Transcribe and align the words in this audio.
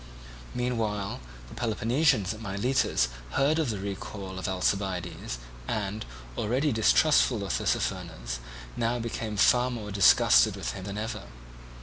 Meanwhile 0.55 1.19
the 1.47 1.53
Peloponnesians 1.53 2.33
at 2.33 2.41
Miletus 2.41 3.07
heard 3.33 3.59
of 3.59 3.69
the 3.69 3.77
recall 3.77 4.39
of 4.39 4.47
Alcibiades 4.47 5.37
and, 5.67 6.07
already 6.39 6.71
distrustful 6.71 7.43
of 7.43 7.53
Tissaphernes, 7.55 8.39
now 8.75 8.97
became 8.97 9.37
far 9.37 9.69
more 9.69 9.91
disgusted 9.91 10.55
with 10.55 10.71
him 10.71 10.85
than 10.85 10.97
ever. 10.97 11.25